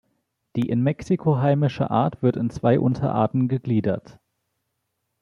Die 0.55 0.67
in 0.67 0.81
Mexiko 0.81 1.37
heimische 1.43 1.91
Art 1.91 2.23
wird 2.23 2.35
in 2.35 2.49
zwei 2.49 2.79
Unterarten 2.79 3.47
gegliedert. 3.47 4.19